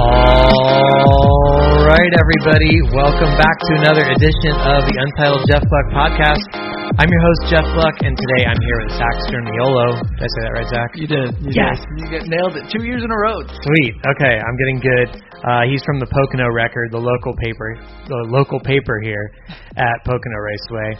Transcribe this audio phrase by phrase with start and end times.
[0.00, 6.42] All right, everybody, welcome back to another edition of the Untitled Jeff Gluck podcast.
[6.98, 10.02] I'm your host, Jeff Gluck, and today I'm here with Zach Sturniolo.
[10.18, 10.90] Did I say that right, Zach?
[10.96, 11.28] You did.
[11.42, 11.78] You Yes.
[11.78, 11.98] Did.
[12.00, 12.66] You get nailed it.
[12.70, 13.42] Two years in a row.
[13.46, 13.92] Sweet.
[14.02, 15.08] Okay, I'm getting good.
[15.42, 19.32] Uh, he's from the Pocono Record, the local paper, the local paper here
[19.76, 20.90] at Pocono Raceway.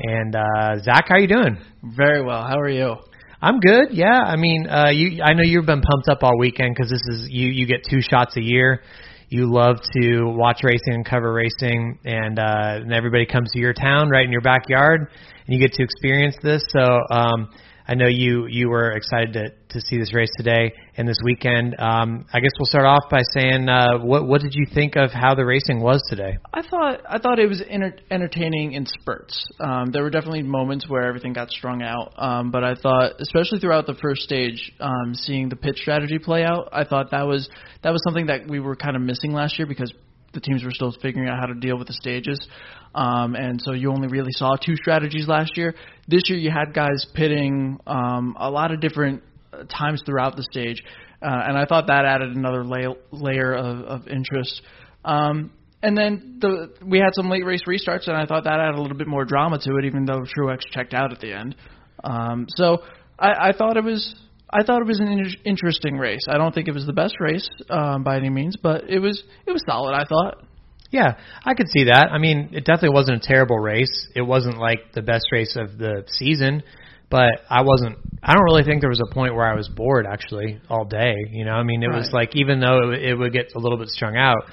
[0.00, 1.56] And uh, Zach, how you doing?
[1.96, 2.42] Very well.
[2.42, 2.96] How are you?
[3.40, 3.92] I'm good.
[3.92, 5.22] Yeah, I mean, uh, you.
[5.22, 7.48] I know you've been pumped up all weekend because this is you.
[7.48, 8.82] You get two shots a year.
[9.28, 13.74] You love to watch racing and cover racing, and uh, and everybody comes to your
[13.74, 15.02] town right in your backyard,
[15.46, 16.64] and you get to experience this.
[16.70, 17.48] So um,
[17.86, 21.74] I know you you were excited to to see this race today and this weekend.
[21.78, 25.10] Um, I guess we'll start off by saying uh, what what did you think of
[25.10, 26.38] how the racing was today?
[26.54, 29.46] I thought I thought it was enter- entertaining in spurts.
[29.60, 33.58] Um, there were definitely moments where everything got strung out, um, but I thought, especially
[33.58, 37.50] throughout the first stage, um, seeing the pit strategy play out, I thought that was
[37.82, 39.92] that was something that we were kind of missing last year because
[40.34, 42.46] the teams were still figuring out how to deal with the stages.
[42.94, 45.74] Um, and so you only really saw two strategies last year.
[46.06, 50.44] This year you had guys pitting um, a lot of different uh, times throughout the
[50.50, 50.82] stage,
[51.22, 54.62] uh, and I thought that added another lay- layer of, of interest.
[55.04, 55.50] Um,
[55.82, 58.80] and then the we had some late race restarts, and I thought that added a
[58.80, 61.56] little bit more drama to it, even though Truex checked out at the end.
[62.02, 62.82] Um, so
[63.18, 64.14] I, I thought it was
[64.54, 66.26] I thought it was an in- interesting race.
[66.28, 69.22] I don't think it was the best race um, by any means, but it was
[69.46, 69.94] it was solid.
[69.94, 70.44] I thought.
[70.90, 72.10] Yeah, I could see that.
[72.12, 74.08] I mean, it definitely wasn't a terrible race.
[74.14, 76.62] It wasn't like the best race of the season,
[77.10, 77.98] but I wasn't.
[78.22, 81.14] I don't really think there was a point where I was bored actually all day.
[81.32, 83.76] You know, I mean, it was like even though it, it would get a little
[83.76, 84.44] bit strung out,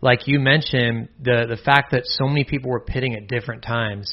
[0.00, 4.12] like you mentioned, the the fact that so many people were pitting at different times,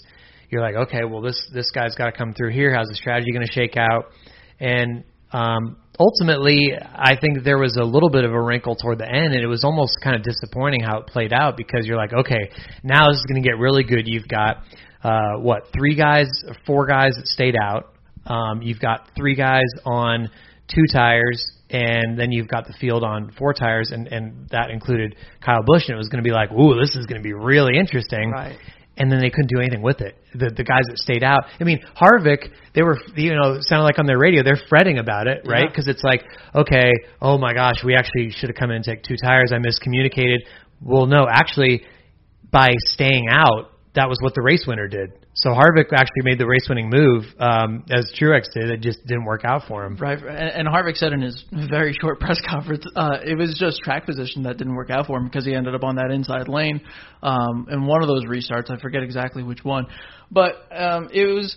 [0.51, 2.73] you're like, okay, well this this guy's got to come through here.
[2.75, 4.11] How's the strategy going to shake out?
[4.59, 9.07] And um, ultimately, I think there was a little bit of a wrinkle toward the
[9.07, 12.13] end, and it was almost kind of disappointing how it played out because you're like,
[12.13, 12.49] okay,
[12.83, 14.07] now this is going to get really good.
[14.07, 14.63] You've got
[15.03, 16.27] uh, what three guys,
[16.65, 17.93] four guys that stayed out.
[18.25, 20.29] Um, you've got three guys on
[20.67, 25.15] two tires, and then you've got the field on four tires, and and that included
[25.43, 27.33] Kyle Busch, and it was going to be like, ooh, this is going to be
[27.33, 28.57] really interesting Right.
[29.01, 30.15] And then they couldn't do anything with it.
[30.35, 31.45] The the guys that stayed out.
[31.59, 35.25] I mean, Harvick, they were you know sounded like on their radio they're fretting about
[35.25, 35.63] it, right?
[35.63, 35.67] Yeah.
[35.69, 36.23] Because it's like,
[36.53, 39.51] okay, oh my gosh, we actually should have come in and take two tires.
[39.51, 40.37] I miscommunicated.
[40.83, 41.83] Well, no, actually,
[42.51, 45.20] by staying out, that was what the race winner did.
[45.33, 48.69] So Harvick actually made the race winning move, um, as Truex did.
[48.69, 49.95] It just didn't work out for him.
[49.95, 53.79] Right, and, and Harvick said in his very short press conference, uh, it was just
[53.81, 56.49] track position that didn't work out for him because he ended up on that inside
[56.49, 56.81] lane
[57.23, 58.69] um, in one of those restarts.
[58.69, 59.87] I forget exactly which one,
[60.29, 61.55] but um, it was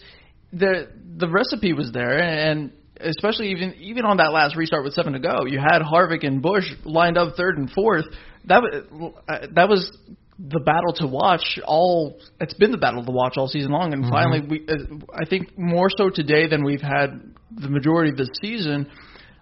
[0.53, 5.15] the the recipe was there, and especially even even on that last restart with seven
[5.15, 8.05] to go, you had Harvick and Busch lined up third and fourth.
[8.45, 9.91] That was uh, that was
[10.39, 14.05] the battle to watch all it's been the battle to watch all season long and
[14.11, 14.75] finally we uh,
[15.15, 18.91] I think more so today than we've had the majority of the season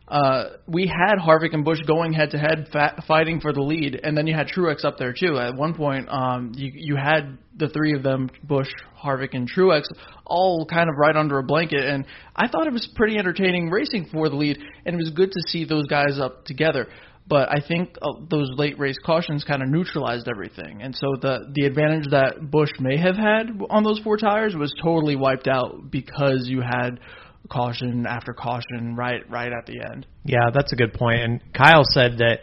[0.08, 2.69] uh we had Harvick and Busch going head to head
[3.06, 5.38] fighting for the lead and then you had Truex up there too.
[5.38, 8.70] At one point um you you had the three of them Busch
[9.02, 9.84] Harvick and Truex
[10.26, 12.04] all kind of right under a blanket and
[12.36, 15.41] I thought it was pretty entertaining racing for the lead and it was good to
[15.48, 16.88] see those guys up together
[17.27, 21.50] but I think uh, those late race cautions kind of neutralized everything, and so the
[21.53, 25.91] the advantage that Busch may have had on those four tires was totally wiped out
[25.91, 27.00] because you had
[27.49, 30.06] caution after caution right right at the end.
[30.25, 31.21] Yeah, that's a good point.
[31.21, 32.41] And Kyle said that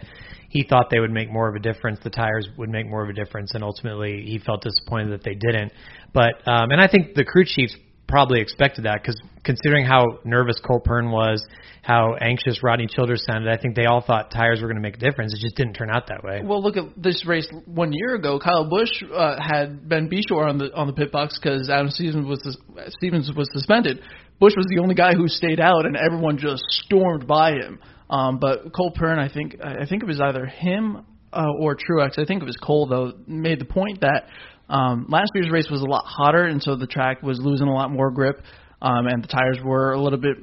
[0.49, 1.99] he thought they would make more of a difference.
[2.03, 5.35] The tires would make more of a difference, and ultimately he felt disappointed that they
[5.35, 5.71] didn't.
[6.13, 7.75] But um, and I think the crew chiefs
[8.07, 11.43] probably expected that because considering how nervous Cole Pearn was,
[11.81, 14.97] how anxious Rodney Childers sounded, I think they all thought tires were going to make
[14.97, 15.33] a difference.
[15.33, 16.43] It just didn't turn out that way.
[16.43, 18.39] Well, look at this race one year ago.
[18.39, 22.27] Kyle Busch uh, had Ben Beshore on the on the pit box because Adam Stevens
[22.27, 22.57] was
[22.89, 24.01] Stevens was suspended.
[24.39, 27.79] Busch was the only guy who stayed out, and everyone just stormed by him.
[28.11, 32.19] Um, but Cole Pearn, I think I think it was either him uh, or Truex.
[32.19, 33.13] I think it was Cole though.
[33.25, 34.27] Made the point that
[34.69, 37.73] um, last year's race was a lot hotter, and so the track was losing a
[37.73, 38.43] lot more grip.
[38.81, 40.37] Um, and the tires were a little bit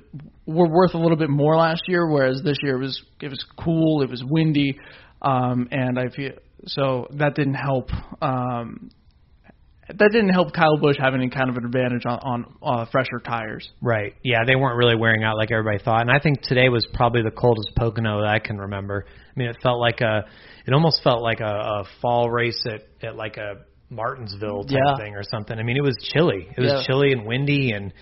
[0.46, 3.44] were worth a little bit more last year, whereas this year it was it was
[3.58, 4.78] cool, it was windy,
[5.22, 6.32] um, and I feel
[6.66, 7.90] so that didn't help.
[8.20, 8.90] Um,
[9.88, 13.20] that didn't help Kyle Busch have any kind of an advantage on on uh, fresher
[13.24, 13.70] tires.
[13.80, 14.14] Right.
[14.24, 16.00] Yeah, they weren't really wearing out like everybody thought.
[16.00, 19.06] And I think today was probably the coldest Pocono that I can remember.
[19.08, 20.24] I mean, it felt like a,
[20.66, 24.96] it almost felt like a, a fall race at at like a Martinsville type Yeah.
[24.96, 25.56] thing or something.
[25.56, 26.48] I mean, it was chilly.
[26.56, 26.82] It was Yeah.
[26.86, 27.92] chilly and windy, and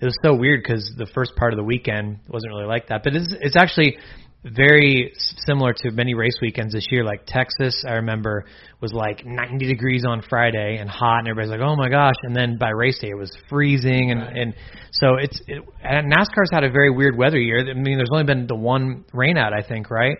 [0.00, 3.02] it was so weird because the first part of the weekend wasn't really like that.
[3.04, 3.96] But it's it's actually
[4.44, 7.04] very s- similar to many race weekends this year.
[7.04, 8.44] Like Texas, I remember
[8.80, 12.36] was like 90 degrees on Friday and hot, and everybody's like, "Oh my gosh!" And
[12.36, 14.54] then by race day, it was freezing, and and
[14.92, 17.60] so it's it, and NASCAR's had a very weird weather year.
[17.60, 20.18] I mean, there's only been the one rain out, I think, right?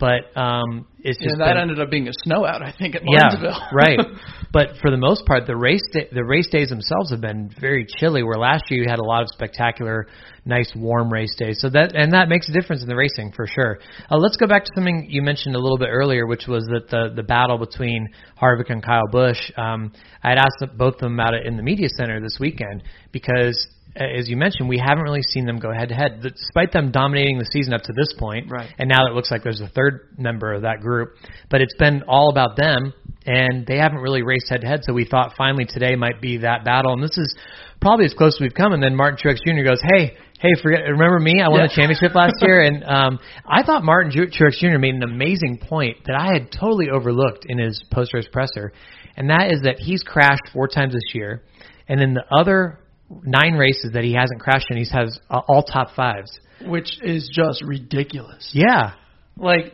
[0.00, 2.94] But um, it's just And that been- ended up being a snow out, I think,
[2.96, 3.50] at Martinsville.
[3.52, 3.98] yeah, right.
[4.52, 7.86] But for the most part, the race day, the race days themselves have been very
[7.86, 8.24] chilly.
[8.24, 10.08] Where last year you had a lot of spectacular,
[10.44, 11.60] nice warm race days.
[11.60, 13.78] So that and that makes a difference in the racing for sure.
[14.10, 16.88] Uh, let's go back to something you mentioned a little bit earlier, which was that
[16.90, 18.08] the the battle between
[18.42, 19.52] Harvick and Kyle Busch.
[19.56, 19.92] Um,
[20.24, 22.82] I had asked both of them about it in the media center this weekend
[23.12, 23.68] because.
[23.96, 27.38] As you mentioned, we haven't really seen them go head to head, despite them dominating
[27.38, 28.50] the season up to this point.
[28.50, 28.70] Right.
[28.78, 31.14] And now it looks like there's a third member of that group,
[31.50, 32.92] but it's been all about them,
[33.26, 34.80] and they haven't really raced head to head.
[34.84, 37.36] So we thought finally today might be that battle, and this is
[37.80, 38.72] probably as close as we've come.
[38.72, 39.64] And then Martin Truex Jr.
[39.68, 41.40] goes, "Hey, hey, forget, remember me?
[41.42, 41.66] I won Yeah.
[41.66, 44.78] the championship last year." And um, I thought Martin Truex Jr.
[44.78, 48.72] made an amazing point that I had totally overlooked in his post race presser,
[49.16, 51.42] and that is that he's crashed four times this year,
[51.88, 52.78] and in the other
[53.24, 56.38] nine races that he hasn't crashed in, he's has uh, all top fives.
[56.62, 58.50] which is just ridiculous.
[58.52, 58.92] Yeah,
[59.36, 59.72] Like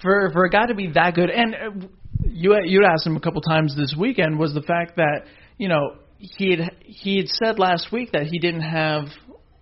[0.00, 1.86] for for a guy to be that good, and uh,
[2.24, 5.24] you you asked him a couple times this weekend was the fact that
[5.56, 9.04] you know he had he had said last week that he didn't have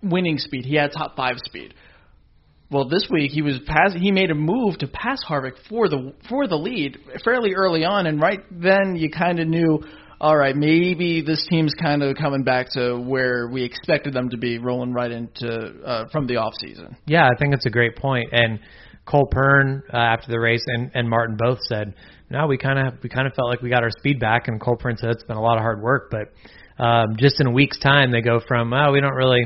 [0.01, 0.65] winning speed.
[0.65, 1.73] He had top five speed.
[2.69, 3.93] Well, this week he was pass.
[3.93, 8.07] He made a move to pass Harvick for the for the lead fairly early on,
[8.07, 9.83] and right then you kind of knew.
[10.19, 14.37] All right, maybe this team's kind of coming back to where we expected them to
[14.37, 15.47] be, rolling right into
[15.85, 16.97] uh, from the off season.
[17.05, 18.29] Yeah, I think it's a great point.
[18.31, 18.59] And
[19.05, 21.93] Cole Pearn uh, after the race and, and Martin both said,
[22.31, 24.59] "No, we kind of we kind of felt like we got our speed back." And
[24.59, 27.51] Cole Pearn said it's been a lot of hard work, but um, just in a
[27.51, 29.45] week's time, they go from oh we don't really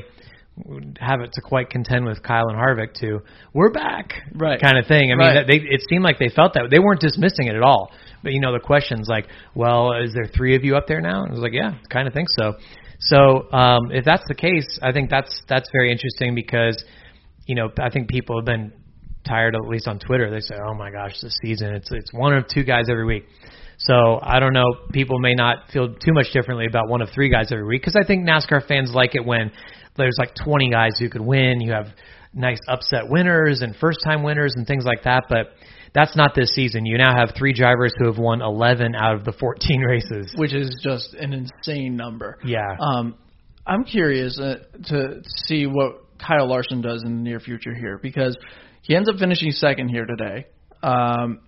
[0.99, 3.19] have it to quite contend with Kyle and Harvick to
[3.53, 4.59] we're back Right.
[4.61, 5.11] kind of thing.
[5.11, 5.47] I mean, Right.
[5.47, 7.91] they it seemed like they felt that they weren't dismissing it at all.
[8.23, 11.23] But you know, the questions like, well, is there three of you up there now?
[11.23, 12.53] And I was like, yeah, kind of think so.
[12.99, 16.83] So um, if that's the case, I think that's that's very interesting because
[17.45, 18.73] you know I think people have been
[19.27, 20.29] tired, at least on Twitter.
[20.29, 23.25] They say, oh my gosh, this season it's it's one of two guys every week.
[23.79, 24.65] So I don't know.
[24.93, 27.95] People may not feel too much differently about one of three guys every week because
[27.95, 29.51] I think NASCAR fans like it when
[29.97, 31.61] there's like 20 guys who could win.
[31.61, 31.87] You have
[32.33, 35.23] nice upset winners and first time winners and things like that.
[35.29, 35.53] But
[35.93, 36.85] that's not this season.
[36.85, 40.33] You now have three drivers who have won 11 out of the 14 races.
[40.35, 42.37] which is just an insane number.
[42.43, 42.77] Yeah.
[42.79, 43.15] Um,
[43.65, 44.55] I'm curious uh,
[44.87, 48.37] to see what Kyle Larson does in the near future here because
[48.81, 50.47] he ends up finishing second here today.
[50.81, 51.39] Um,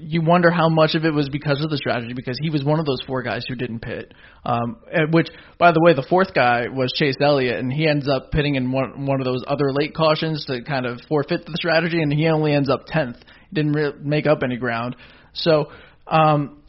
[0.00, 2.80] you wonder how much of it was because of the strategy because he was one
[2.80, 4.12] of those four guys who didn't pit.
[4.44, 5.28] Um, and which,
[5.58, 8.72] by the way, the fourth guy was Chase Elliott, and he ends up pitting in
[8.72, 12.26] one one of those other late cautions to kind of forfeit the strategy, and he
[12.26, 13.16] only ends up tenth.
[13.52, 14.96] Didn't re- make up any ground.
[15.34, 15.70] So
[16.06, 16.62] um,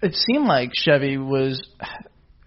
[0.00, 1.60] it seemed like Chevy was.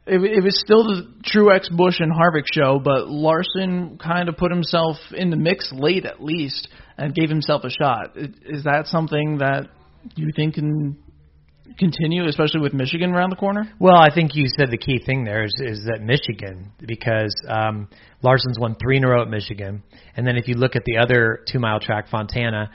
[0.08, 4.52] It, it was still the Truex, Busch, and Harvick show, but Larson kind of put
[4.52, 6.68] himself in the mix late, at least,
[6.98, 8.16] and gave himself a shot.
[8.16, 9.70] Is that something that
[10.16, 10.98] you think can
[11.80, 13.72] continue, especially with Michigan around the corner?
[13.80, 17.90] Well, I think you said the key thing there is, is that Michigan, because um,
[18.22, 19.84] Larson's won three in a row at Michigan,
[20.16, 22.70] and then if you look at the other two mile track, Fontana,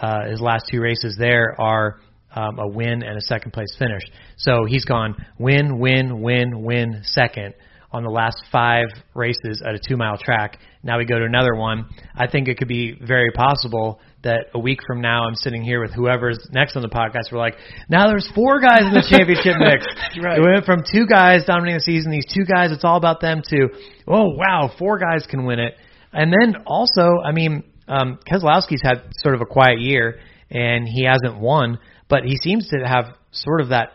[0.00, 1.98] uh, his last two races there are
[2.36, 4.02] um, a win and a second place finish.
[4.36, 7.54] So he's gone win, win, win, win, second
[7.92, 10.58] on the last five races at a two mile track.
[10.82, 11.88] Now we go to another one.
[12.14, 15.80] I think it could be very possible that a week from now I'm sitting here
[15.80, 17.32] with whoever's next on the podcast.
[17.32, 17.56] We're like,
[17.88, 19.86] now there's four guys in the championship mix.
[20.22, 20.38] Right.
[20.38, 23.42] It went from two guys dominating the season, these two guys, it's all about them,
[23.50, 23.68] to,
[24.08, 25.74] oh, wow, four guys can win it.
[26.12, 30.18] And then also, I mean, um, Keselowski's had sort of a quiet year,
[30.50, 31.78] and he hasn't won,
[32.08, 33.92] but he seems to have sort of that,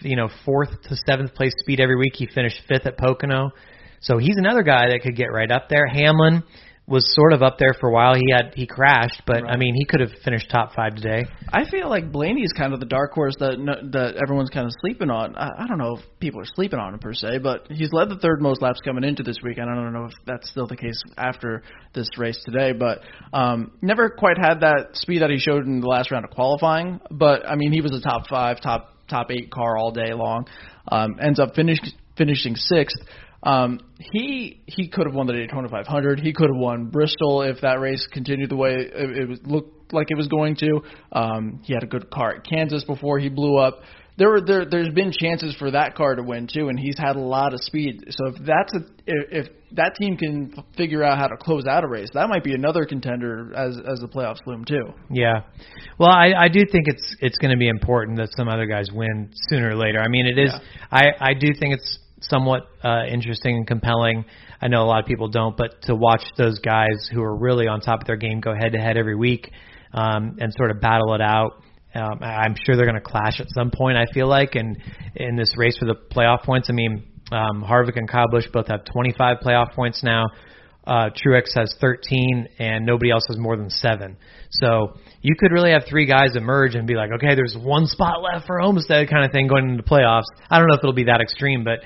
[0.00, 2.14] you know, fourth to seventh place speed every week.
[2.14, 3.50] He finished fifth at Pocono.
[4.00, 5.86] So he's another guy that could get right up there.
[5.86, 6.42] Hamlin
[6.90, 8.14] was sort of up there for a while.
[8.14, 11.24] He had he crashed, but I mean he could have finished top five today.
[11.52, 13.56] I feel like Blaney's kind of the dark horse that
[13.92, 15.36] that everyone's kind of sleeping on.
[15.36, 18.08] I, I don't know if people are sleeping on him per se, but he's led
[18.08, 19.70] the third most laps coming into this weekend.
[19.70, 21.62] I don't know if that's still the case after
[21.94, 25.86] this race today, but um, never quite had that speed that he showed in the
[25.86, 26.98] last round of qualifying.
[27.10, 30.46] But I mean, he was a top five, top top eight car all day long.
[30.88, 31.78] um, ends up finish,
[32.20, 32.98] finishing sixth.
[33.42, 36.20] Um, he he could have won the Daytona 500.
[36.20, 39.94] He could have won Bristol if that race continued the way it, it was looked
[39.94, 40.82] like it was going to.
[41.12, 43.80] Um, he had a good car at Kansas before he blew up.
[44.18, 47.16] There were there there's been chances for that car to win too, and he's had
[47.16, 48.04] a lot of speed.
[48.10, 51.64] So if that's a if, if that team can f- figure out how to close
[51.66, 54.92] out a race, that might be another contender as as the playoffs loom too.
[55.10, 55.44] Yeah,
[55.98, 58.90] well, I I do think it's it's going to be important that some other guys
[58.92, 60.00] win sooner or later.
[60.00, 60.52] I mean, it is.
[60.52, 60.88] Yeah.
[60.90, 64.24] I I do think it's somewhat uh, interesting and compelling.
[64.60, 67.66] I know a lot of people don't, but to watch those guys who are really
[67.66, 69.50] on top of their game go head to head every week
[69.92, 71.62] um, and sort of battle it out.
[71.94, 73.96] Um, I'm sure they're going to clash at some point.
[73.96, 74.78] I feel like, and
[75.16, 78.68] in this race for the playoff points, I mean, um, Harvick and Kyle Busch both
[78.68, 80.26] have 25 playoff points now.
[80.86, 84.16] Uh, Truex has 13, and nobody else has more than seven.
[84.50, 88.22] So you could really have three guys emerge and be like, okay, there's one spot
[88.22, 90.24] left for Homestead, kind of thing going into the playoffs.
[90.48, 91.80] I don't know if it'll be that extreme, but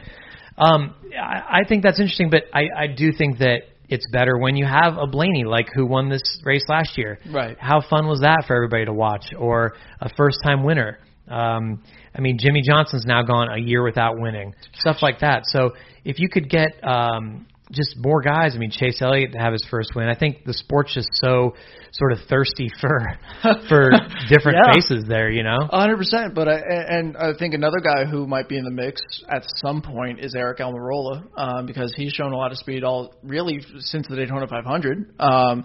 [0.58, 2.30] um, I, I think that's interesting.
[2.30, 5.86] But I, I do think that it's better when you have a Blaney like who
[5.86, 7.18] won this race last year.
[7.30, 7.56] Right.
[7.58, 9.26] How fun was that for everybody to watch?
[9.38, 10.98] Or a first time winner.
[11.28, 11.82] Um,
[12.14, 15.44] I mean, Jimmie Johnson's now gone a year without winning, stuff like that.
[15.46, 15.72] So
[16.04, 19.64] if you could get um, just more guys, I mean, Chase Elliott to have his
[19.70, 20.08] first win.
[20.08, 21.54] I think the sport's just so
[21.92, 22.98] sort of thirsty for
[23.68, 23.90] for
[24.28, 24.72] different Yeah.
[24.74, 25.30] faces there.
[25.30, 25.58] You know.
[25.70, 26.34] A hundred percent.
[26.34, 29.82] But I, and I think another guy who might be in the mix at some
[29.82, 34.06] point is Aric Almirola, um, because he's shown a lot of speed all really since
[34.08, 35.14] the Daytona 500.
[35.20, 35.64] Um,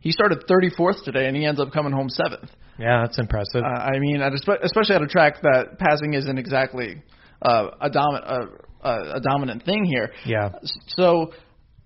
[0.00, 2.50] he started 34th today, and he ends up coming home seventh.
[2.78, 3.62] Yeah, that's impressive.
[3.62, 7.02] Uh, I mean, at a, especially at a track that passing isn't exactly
[7.42, 8.46] uh, a, domi- uh,
[8.82, 10.10] uh, a dominant thing here.
[10.24, 10.52] yeah.
[10.88, 11.32] So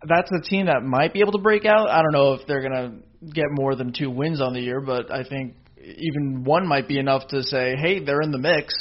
[0.09, 1.89] that's a team that might be able to break out.
[1.89, 2.93] I don't know if they're to
[3.33, 6.99] get more than two wins on the year, but I think even one might be
[6.99, 8.75] enough to say, hey, they're in the mix.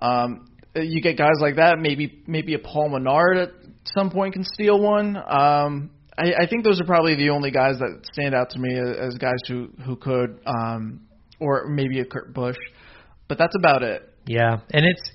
[0.00, 1.78] Um, you get guys like that.
[1.78, 3.50] Maybe maybe a Paul Menard at
[3.94, 5.16] some point can steal one.
[5.16, 8.78] Um, I, I think those are probably the only guys that stand out to me
[8.78, 11.00] as, as guys who who could, um,
[11.40, 12.56] or maybe a Kurt Busch.
[13.28, 14.12] But that's about it.
[14.26, 15.10] Yeah, and it's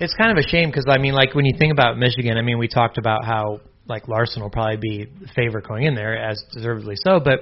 [0.00, 2.42] it's kind of a shame because I mean, like when you think about Michigan, I
[2.42, 3.60] mean, we talked about how
[3.92, 7.40] like Larson will probably be the favorite going in there, as deservedly so, but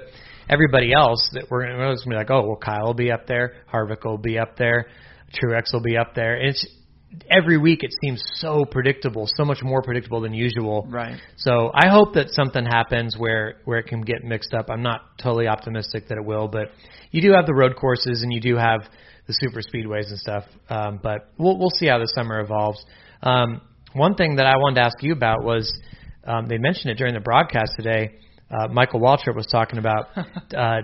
[0.49, 3.55] everybody else that we're we're gonna be like, oh, well, Kyle will be up there,
[3.73, 4.87] Harvick will be up there,
[5.33, 6.35] Truex will be up there.
[6.35, 6.67] And it's
[7.31, 10.87] every week it seems so predictable, so much more predictable than usual.
[10.89, 11.21] Right.
[11.37, 14.67] So I hope that something happens where where it can get mixed up.
[14.71, 16.69] I'm not totally optimistic that it will, but
[17.11, 18.83] you do have the road courses and you do have
[19.27, 20.45] the super speedways and stuff.
[20.69, 22.85] Um, but we'll we'll see how the summer evolves.
[23.23, 23.61] Um,
[23.93, 25.73] one thing that I wanted to ask you about was
[26.25, 28.19] um, they mentioned it during the broadcast today.
[28.51, 30.09] Uh, Michael Waltrip was talking about
[30.57, 30.81] uh,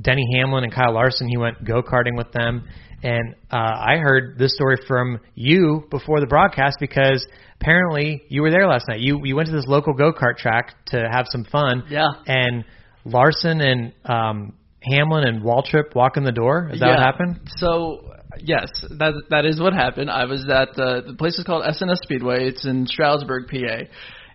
[0.00, 1.28] Denny Hamlin and Kyle Larson.
[1.28, 2.66] He went go karting with them,
[3.02, 7.26] and uh, I heard this story from you before the broadcast because
[7.60, 9.00] apparently you were there last night.
[9.00, 11.84] You you went to this local go kart track to have some fun.
[11.88, 12.08] Yeah.
[12.26, 12.64] And
[13.04, 16.70] Larson and um, Hamlin and Waltrip walk in the door.
[16.72, 17.40] Is that what happened?
[17.56, 20.10] So yes, that that is what happened.
[20.10, 22.48] I was at uh, the place is called SNS Speedway.
[22.48, 23.84] It's in Stroudsburg, PA,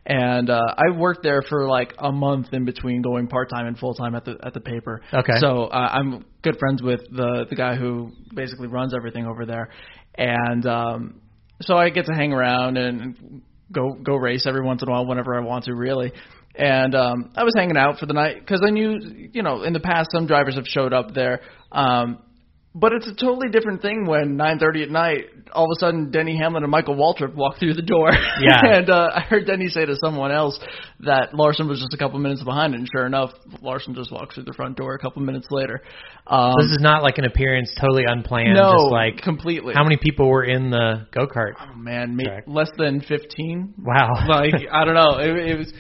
[0.06, 3.78] and uh, I worked there for like a month in between going part time and
[3.78, 5.02] full time at the at the paper.
[5.14, 5.34] Okay.
[5.40, 9.70] So uh, I'm good friends with the the guy who basically runs everything over there,
[10.16, 11.22] and um,
[11.62, 13.42] so I get to hang around and
[13.72, 16.12] go go race every once in a while whenever I want to, really.
[16.56, 19.00] And um, I was hanging out for the night because I knew,
[19.32, 21.42] you know, in the past some drivers have showed up there.
[21.72, 22.20] Um,
[22.76, 26.38] but it's a totally different thing when 9:30 at night, all of a sudden Denny
[26.38, 28.12] Hamlin and Michael Waltrip walk through the door.
[28.42, 28.62] Yeah.
[28.78, 30.60] and uh, I heard Denny say to someone else
[31.00, 34.44] that Larson was just a couple minutes behind, and sure enough, Larson just walks through
[34.46, 35.82] the front door a couple minutes later.
[36.28, 38.54] Um, this is not like an appearance totally unplanned.
[38.54, 39.74] no, just like completely.
[39.76, 41.54] how many people were in the go kart?
[41.60, 43.74] Oh man, less than 15.
[43.84, 44.12] Wow.
[44.30, 45.18] like I don't know.
[45.18, 45.74] It, it was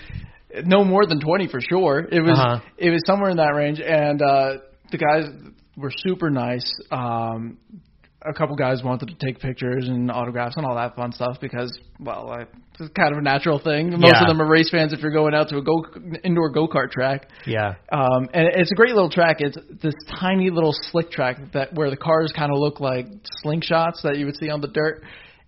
[0.65, 1.99] no more than twenty for sure.
[2.11, 2.59] It was Uh-huh.
[2.79, 4.53] it was somewhere in that range, and uh,
[4.91, 5.25] the guys
[5.79, 6.71] were super nice.
[6.91, 7.57] Um,
[8.25, 11.79] a couple guys wanted to take pictures and autographs and all that fun stuff because,
[12.01, 12.41] well, I,
[12.77, 13.91] it's kind of a natural thing.
[13.91, 14.21] Most Yeah.
[14.23, 14.91] of them are race fans.
[14.91, 15.85] If you're going out to a go
[16.23, 17.75] indoor go kart track, yeah.
[17.93, 19.37] um, and it's a great little track.
[19.39, 23.07] It's this tiny little slick track that where the cars kind of look like
[23.43, 25.03] slingshots that you would see on the dirt.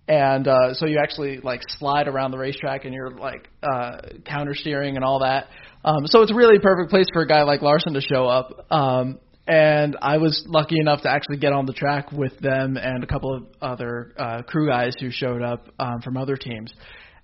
[0.08, 4.54] And uh, so you actually like slide around the racetrack and you're like uh, counter
[4.54, 5.46] steering and all that.
[5.84, 8.66] Um, so it's really a perfect place for a guy like Larson to show up.
[8.70, 13.02] Um, and I was lucky enough to actually get on the track with them and
[13.02, 16.72] a couple of other uh, crew guys who showed up um, from other teams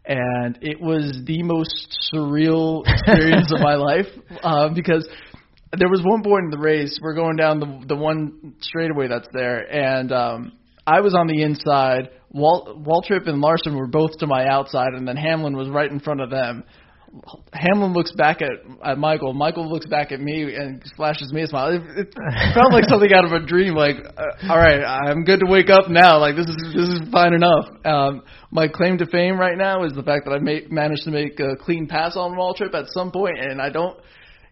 [0.04, 4.06] and it was the most surreal experience of my life
[4.42, 5.08] uh, because
[5.78, 9.28] there was one point in the race we're going down the the one straightaway that's
[9.32, 10.52] there and um
[10.88, 12.08] I was on the inside.
[12.30, 16.00] Walt, Waltrip and Larson were both to my outside, and then Hamlin was right in
[16.00, 16.64] front of them.
[17.52, 18.50] Hamlin looks back at,
[18.84, 19.32] at Michael.
[19.32, 21.74] Michael looks back at me and flashes me a smile.
[21.74, 22.14] It, it
[22.54, 23.74] felt like something out of a dream.
[23.74, 26.18] Like, uh, all right, I'm good to wake up now.
[26.18, 27.66] Like this is this is fine enough.
[27.84, 31.10] Um, my claim to fame right now is the fact that I made, managed to
[31.10, 33.98] make a clean pass on Waltrip at some point, and I don't.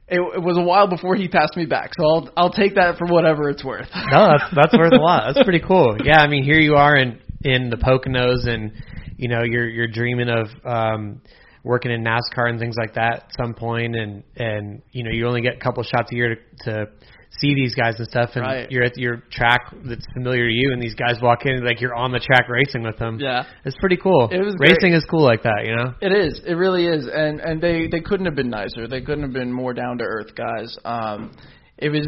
[0.08, 2.96] It, it was a while before he passed me back, so I'll I'll take that
[2.96, 3.88] for whatever it's worth.
[4.10, 5.32] no, that's that's worth a lot.
[5.32, 5.96] That's pretty cool.
[6.02, 8.72] Yeah, I mean, here you are in in the Poconos, and
[9.16, 10.46] you know, you're you're dreaming of.
[10.64, 11.20] um
[11.66, 15.26] working in NASCAR and things like that at some point, and and you know you
[15.26, 16.86] only get a couple shots a year to, to
[17.40, 18.70] see these guys and stuff, and Right.
[18.70, 21.94] you're at your track that's familiar to you, and these guys walk in like you're
[21.94, 23.18] on the track racing with them.
[23.20, 23.44] Yeah.
[23.64, 24.28] it's pretty cool.
[24.30, 24.70] It was great.
[24.70, 25.92] racing is cool like that, you know.
[26.00, 26.40] It is.
[26.46, 27.06] It really is.
[27.12, 28.86] And and they they couldn't have been nicer.
[28.88, 30.78] They couldn't have been more down to earth guys.
[30.84, 31.32] Um,
[31.78, 32.06] it was.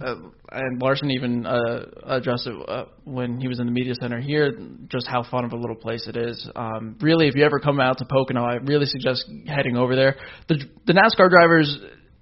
[0.00, 0.14] Uh,
[0.52, 4.52] and Larson even uh, addressed it uh, when he was in the media center here,
[4.88, 6.48] just how fun of a little place it is.
[6.54, 10.16] Um, really, if you ever come out to Pocono, I really suggest heading over there.
[10.48, 11.78] The the NASCAR drivers,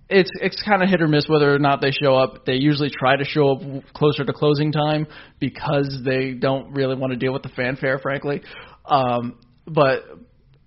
[0.09, 2.47] it's it's kind of hit or miss whether or not they show up.
[2.47, 3.63] They usually try to show up
[3.95, 5.07] closer to closing time
[5.39, 8.43] because they don't really want to deal with the fanfare, frankly.
[8.85, 10.05] Um, but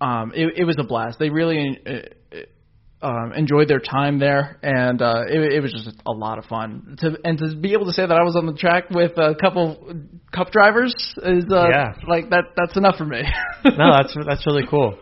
[0.00, 1.18] um, it, it was a blast.
[1.18, 1.92] They really uh,
[3.02, 6.96] um, enjoyed their time there, and uh, it, it was just a lot of fun.
[7.00, 9.34] To and to be able to say that I was on the track with a
[9.40, 9.94] couple
[10.34, 11.92] cup drivers is uh, Yeah.
[12.06, 12.44] like that.
[12.56, 13.22] That's enough for me.
[13.64, 14.98] no, that's that's really cool.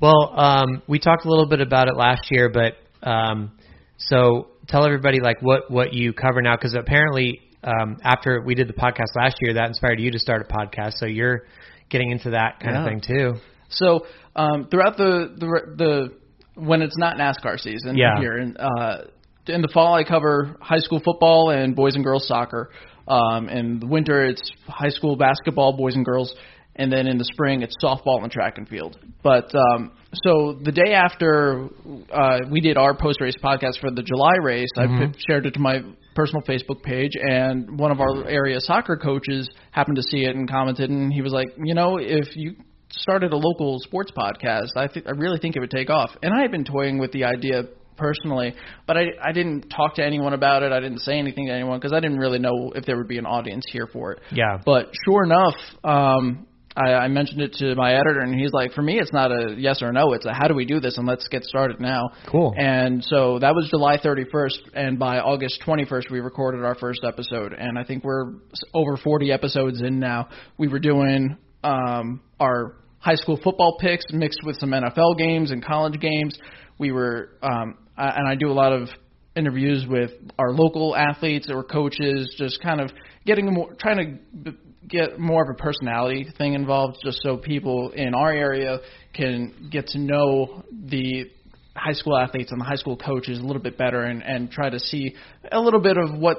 [0.00, 2.74] Well, um, we talked a little bit about it last year, but
[3.08, 3.52] um,
[3.96, 8.68] so tell everybody like what what you cover now, because apparently um, after we did
[8.68, 10.94] the podcast last year, that inspired you to start a podcast.
[10.98, 11.42] So you're
[11.90, 13.34] getting into that kind of thing too.
[13.68, 16.12] So um, throughout the, the the
[16.56, 18.18] when it's not NASCAR season Yeah.
[18.18, 19.04] here in uh,
[19.46, 22.70] in the fall I cover high school football and boys and girls soccer.
[23.08, 26.34] Um, in the winter it's high school basketball, boys and girls,
[26.74, 28.98] and then in the spring it's softball and track and field.
[29.22, 29.92] But um,
[30.24, 31.68] so the day after
[32.12, 35.52] uh, we did our post race podcast for the July race, I p- shared it
[35.54, 35.82] to my
[36.16, 40.50] personal Facebook page, and one of our area soccer coaches happened to see it and
[40.50, 42.56] commented, and he was like, you know, if you
[42.90, 46.10] started a local sports podcast, I th- I really think it would take off.
[46.22, 47.64] And I had been toying with the idea
[47.96, 48.54] personally,
[48.86, 50.72] but I I didn't talk to anyone about it.
[50.72, 53.18] I didn't say anything to anyone because I didn't really know if there would be
[53.18, 54.20] an audience here for it.
[54.32, 54.58] Yeah.
[54.64, 56.46] But sure enough, um,
[56.76, 59.54] I, I mentioned it to my editor, and he's like, "For me, it's not a
[59.56, 60.12] yes or no.
[60.12, 62.54] It's a how do we do this, and let's get started now." Cool.
[62.56, 67.54] And so that was July 31st, and by August 21st, we recorded our first episode,
[67.54, 68.34] and I think we're
[68.74, 70.28] over 40 episodes in now.
[70.58, 75.64] We were doing um, our high school football picks mixed with some NFL games and
[75.64, 76.38] college games.
[76.78, 78.88] We were, um, I, and I do a lot of
[79.34, 82.90] interviews with our local athletes or coaches, just kind of
[83.24, 84.54] getting more, trying to
[84.88, 88.78] get more of a personality thing involved, just so people in our area
[89.14, 91.26] can get to know the
[91.74, 94.70] high school athletes and the high school coaches a little bit better and, and try
[94.70, 95.14] to see
[95.52, 96.38] a little bit of what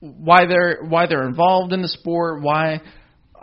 [0.00, 2.80] why they're why they're involved in the sport, why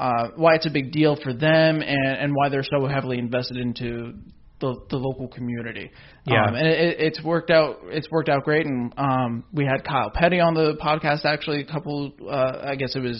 [0.06, 3.58] uh, why it's a big deal for them, and, and why they're so heavily invested
[3.58, 4.14] into
[4.60, 5.92] the, the local community.
[6.26, 6.46] Yeah.
[6.48, 7.78] Um, and it, it- it's worked out.
[7.98, 8.66] It's worked out great.
[8.66, 12.12] And um, we had Kyle Petty on the podcast actually a couple.
[12.22, 13.20] Uh, I guess it was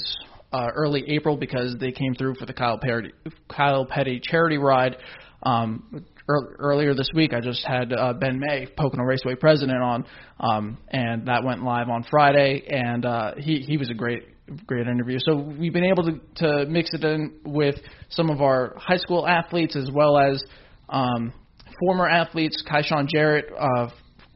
[0.54, 3.12] uh, early April because they came through for the Kyle Petty
[3.50, 4.98] Kyle Petty charity ride.
[5.44, 10.06] Um, ear- earlier this week, I just had uh, Ben May, Pocono Raceway president, on,
[10.40, 12.64] um, and that went live on Friday.
[12.70, 14.24] And uh, he he was a great
[14.66, 15.18] great interview.
[15.20, 17.76] So we've been able to to mix it in with
[18.10, 20.44] some of our high school athletes as well as
[20.90, 21.34] um,
[21.80, 22.64] former athletes.
[22.70, 23.90] Kyshoen Jarrett, uh,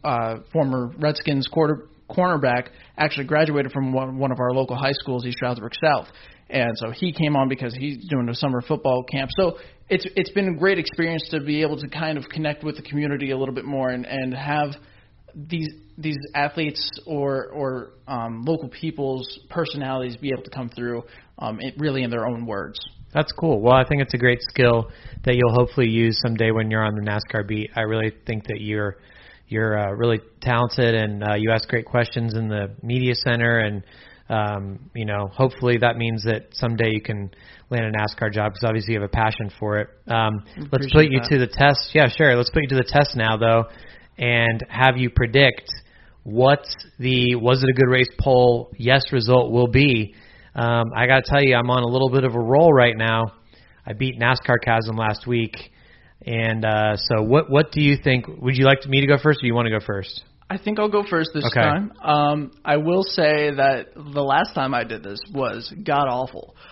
[0.04, 5.25] uh, former Redskins quarter cornerback, actually graduated from one, one of our local high schools,
[5.25, 6.08] East Stroudsburg South.
[6.49, 9.32] And so he came on because he's doing a summer football camp.
[9.36, 9.58] So
[9.89, 12.84] it's it's been a great experience to be able to kind of connect with the
[12.84, 14.69] community a little bit more and, and have
[15.36, 21.03] these these athletes or or um, local people's personalities be able to come through
[21.39, 22.79] um, it, really in their own words.
[23.13, 23.62] That's cool.
[23.62, 24.91] Well, I think it's a great skill
[25.23, 27.71] that you'll hopefully use someday when you're on the NASCAR beat.
[27.75, 28.97] I really think that you're
[29.47, 33.84] you're uh, really talented and uh, you ask great questions in the media center and
[34.27, 37.29] um, you know hopefully that means that someday you can
[37.69, 39.89] land a NASCAR job because obviously you have a passion for it.
[40.08, 41.29] Um, let's put you that.
[41.29, 41.91] to the test.
[41.93, 42.36] Yeah, sure.
[42.36, 43.65] Let's put you to the test now though,
[44.17, 45.71] and have you predict
[46.25, 46.65] what
[46.97, 50.15] the was it a good race poll yes result will be.
[50.55, 52.97] Um, I got to tell you, I'm on a little bit of a roll right
[52.97, 53.25] now.
[53.85, 55.55] I beat NASCAR Chasm last week,
[56.25, 57.51] and uh, so what?
[57.51, 58.25] What do you think?
[58.27, 60.23] Would you like me to go first, or you want to go first?
[60.49, 61.59] I think I'll go first this Okay.
[61.59, 61.91] time.
[62.03, 66.55] Um, I will say that the last time I did this was god awful.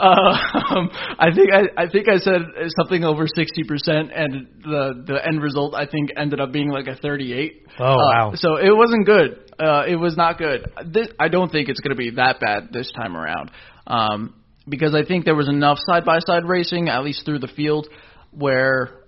[0.70, 2.40] um, I think I, I think I said
[2.78, 6.86] something over sixty percent, and the the end result I think ended up being like
[6.86, 7.66] a thirty-eight.
[7.78, 8.32] Oh, Uh, wow.
[8.34, 9.52] So it wasn't good.
[9.58, 10.70] Uh, it was not good.
[10.86, 13.50] This, I don't think it's going to be that bad this time around,
[13.86, 14.34] um,
[14.68, 17.86] because I think there was enough side by side racing, at least through the field,
[18.30, 19.02] where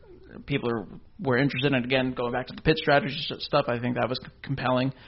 [0.44, 0.86] people are,
[1.18, 1.72] were interested.
[1.72, 4.92] And again, going back to the pit strategy stuff, I think that was c- compelling.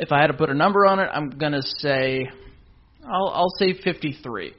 [0.00, 2.28] If I had to put a number on it, I'm going to say,
[3.04, 4.54] I'll, I'll say 53.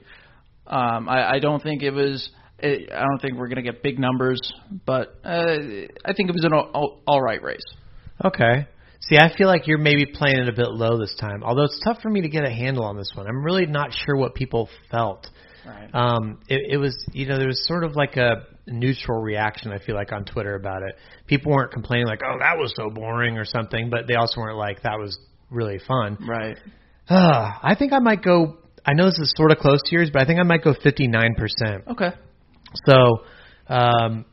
[0.66, 2.30] Um, I, I don't think it was.
[2.58, 4.40] It, I don't think we're going to get big numbers,
[4.84, 5.56] but uh,
[6.04, 7.64] I think it was an all, all, all right race.
[8.24, 8.66] Okay.
[9.00, 11.42] See, I feel like you're maybe playing it a bit low this time.
[11.42, 13.26] Although it's tough for me to get a handle on this one.
[13.26, 15.26] I'm really not sure what people felt.
[15.66, 15.90] Right.
[15.94, 19.72] Um, it, it was, you know, there was sort of like a neutral reaction.
[19.72, 20.96] I feel like on Twitter about it.
[21.26, 24.58] People weren't complaining like, "Oh, that was so boring" or something, but they also weren't
[24.58, 25.18] like, "That was
[25.50, 26.56] really fun." Right.
[27.10, 28.56] Uh, I think I might go.
[28.86, 30.74] I know this is sort of close to yours, but I think I might go
[30.82, 31.84] 59 percent.
[31.88, 32.10] Okay.
[32.86, 33.24] So,
[33.68, 34.24] um,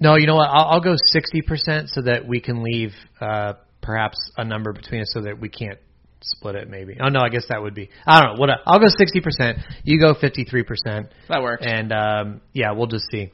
[0.00, 0.48] no, you know what?
[0.50, 5.08] I'll, I'll go 60% so that we can leave uh, perhaps a number between us
[5.12, 5.78] so that we can't
[6.20, 6.96] split it maybe.
[7.00, 7.90] Oh, no, I guess that would be.
[8.06, 8.40] I don't know.
[8.40, 9.62] What I'll go 60%.
[9.84, 11.08] You go 53%.
[11.28, 11.64] That works.
[11.66, 13.30] And um, yeah, we'll just see.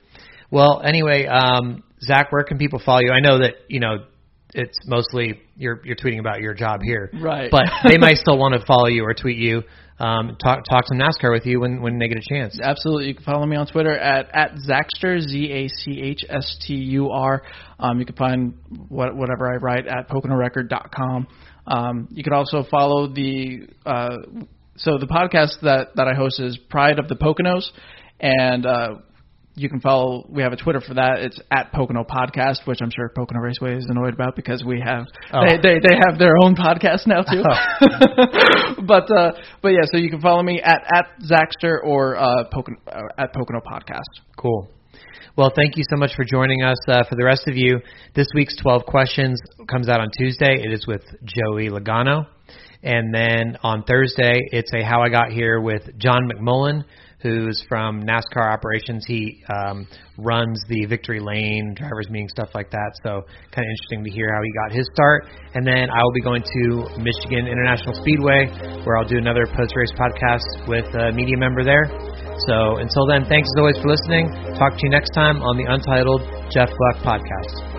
[0.51, 3.13] Well, anyway, um, Zach, where can people follow you?
[3.13, 4.05] I know that, you know,
[4.55, 7.51] it's mostly you're you're tweeting about your job here, Right.
[7.51, 9.63] But they might still want to follow you or tweet you,
[9.99, 12.59] um, talk talk some NASCAR with you when when they get a chance.
[12.61, 13.09] Absolutely.
[13.09, 16.75] You can follow me on Twitter at, at Zaxter, Z A C H S T
[16.75, 17.43] U R.
[17.79, 18.55] Um, you can find
[18.89, 21.27] what, whatever I write at PoconoRecord.com.
[21.67, 24.17] Um, you can also follow the, uh,
[24.77, 27.71] so the podcast that, that I host is Pride of the Poconos.
[28.19, 28.89] And, uh,
[29.55, 30.27] you can follow.
[30.29, 31.19] We have a Twitter for that.
[31.19, 35.05] It's at Pocono Podcast, which I'm sure Pocono Raceway is annoyed about because we have
[35.33, 35.45] Oh.
[35.47, 37.43] they, they they have their own podcast now too.
[38.87, 39.33] but uh,
[39.63, 43.33] but yeah, so you can follow me at at Zaxter or uh, Pocono, uh, at
[43.33, 44.23] Pocono Podcast.
[44.37, 44.69] Cool.
[45.37, 46.77] Well, thank you so much for joining us.
[46.89, 47.79] Uh, for the rest of you,
[48.15, 50.55] this week's 12 questions comes out on Tuesday.
[50.59, 52.27] It is with Joey Logano.
[52.83, 56.83] And then on Thursday, it's a How I Got Here with John McMullen,
[57.23, 59.05] who's from NASCAR operations.
[59.07, 62.91] He um, runs the Victory Lane, drivers meeting, stuff like that.
[63.03, 65.27] So kind of interesting to hear how he got his start.
[65.55, 66.63] And then I will be going to
[66.99, 68.47] Michigan International Speedway,
[68.85, 71.85] where I'll do another post-race podcast with a media member there.
[72.49, 74.29] So until then, thanks as always for listening.
[74.57, 77.70] Talk to you next time on the Untitled Jeff Gluck podcast.